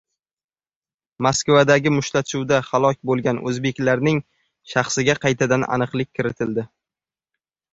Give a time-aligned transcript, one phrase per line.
[1.25, 4.23] Moskvadagi mushtlashuvda halok bo‘lgan o‘zbeklarning
[4.75, 6.67] shaxsiga qaytadan aniqlik kiritildi